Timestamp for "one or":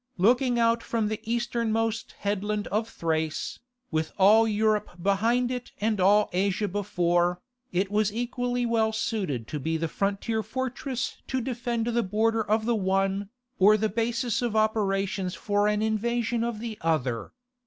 12.75-13.77